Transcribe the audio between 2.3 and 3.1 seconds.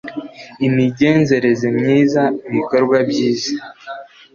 ibikorwa